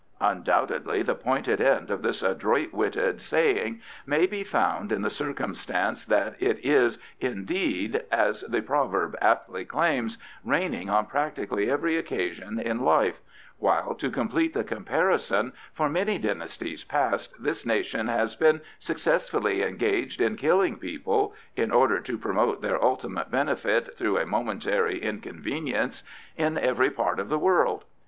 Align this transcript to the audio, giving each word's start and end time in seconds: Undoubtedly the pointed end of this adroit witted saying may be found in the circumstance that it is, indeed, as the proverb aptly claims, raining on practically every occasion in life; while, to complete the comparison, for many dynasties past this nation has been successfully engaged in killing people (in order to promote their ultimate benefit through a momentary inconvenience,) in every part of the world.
Undoubtedly 0.21 1.03
the 1.03 1.13
pointed 1.13 1.61
end 1.61 1.91
of 1.91 2.01
this 2.01 2.23
adroit 2.23 2.73
witted 2.73 3.21
saying 3.21 3.79
may 4.07 4.25
be 4.25 4.43
found 4.43 4.91
in 4.91 5.03
the 5.03 5.11
circumstance 5.11 6.05
that 6.05 6.33
it 6.39 6.57
is, 6.65 6.97
indeed, 7.19 8.01
as 8.11 8.41
the 8.49 8.63
proverb 8.63 9.15
aptly 9.21 9.63
claims, 9.63 10.17
raining 10.43 10.89
on 10.89 11.05
practically 11.05 11.69
every 11.69 11.97
occasion 11.97 12.59
in 12.59 12.79
life; 12.81 13.21
while, 13.59 13.93
to 13.93 14.09
complete 14.09 14.55
the 14.55 14.63
comparison, 14.63 15.53
for 15.71 15.87
many 15.87 16.17
dynasties 16.17 16.83
past 16.83 17.35
this 17.37 17.63
nation 17.63 18.07
has 18.07 18.35
been 18.35 18.59
successfully 18.79 19.61
engaged 19.61 20.19
in 20.19 20.35
killing 20.35 20.77
people 20.77 21.35
(in 21.55 21.69
order 21.69 21.99
to 22.01 22.17
promote 22.17 22.63
their 22.63 22.83
ultimate 22.83 23.29
benefit 23.29 23.95
through 23.95 24.17
a 24.17 24.25
momentary 24.25 24.99
inconvenience,) 24.99 26.01
in 26.37 26.57
every 26.57 26.89
part 26.89 27.19
of 27.19 27.29
the 27.29 27.37
world. 27.37 27.83